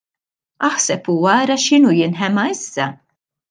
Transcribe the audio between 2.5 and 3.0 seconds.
issa.